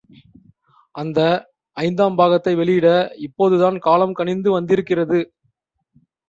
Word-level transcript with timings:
அந்த 0.95 1.19
ஐந்தாம் 1.77 2.15
பாகத்தை 2.15 2.53
வெளியிட 2.55 2.87
இப்போதுதான் 3.17 3.77
காலம் 3.79 4.13
கனிந்து 4.13 4.51
வந்திருக்கிறது. 4.51 5.21